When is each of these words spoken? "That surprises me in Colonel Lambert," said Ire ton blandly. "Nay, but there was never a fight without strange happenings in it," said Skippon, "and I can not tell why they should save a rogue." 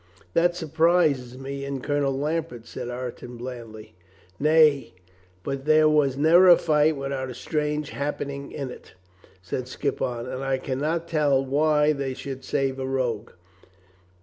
"That 0.33 0.55
surprises 0.55 1.37
me 1.37 1.63
in 1.63 1.79
Colonel 1.79 2.17
Lambert," 2.17 2.65
said 2.65 2.89
Ire 2.89 3.11
ton 3.11 3.37
blandly. 3.37 3.93
"Nay, 4.39 4.95
but 5.43 5.65
there 5.65 5.87
was 5.87 6.17
never 6.17 6.49
a 6.49 6.57
fight 6.57 6.95
without 6.97 7.35
strange 7.35 7.91
happenings 7.91 8.51
in 8.55 8.71
it," 8.71 8.93
said 9.43 9.67
Skippon, 9.67 10.25
"and 10.25 10.43
I 10.43 10.57
can 10.57 10.79
not 10.79 11.07
tell 11.07 11.45
why 11.45 11.93
they 11.93 12.15
should 12.15 12.43
save 12.43 12.79
a 12.79 12.87
rogue." 12.87 13.29